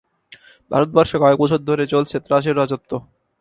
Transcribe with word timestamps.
ভারতবর্ষে 0.71 1.17
কয়েক 1.19 1.37
বছর 1.39 1.59
ধরে 1.69 1.83
চলছে 1.93 2.15
ত্রাসের 2.19 2.57
রাজত্ব। 2.57 2.91